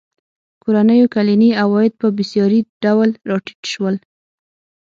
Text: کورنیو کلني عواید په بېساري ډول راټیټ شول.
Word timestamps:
کورنیو 0.63 1.11
کلني 1.15 1.49
عواید 1.63 1.93
په 2.01 2.07
بېساري 2.17 2.59
ډول 2.83 3.09
راټیټ 3.29 3.61
شول. 3.71 3.95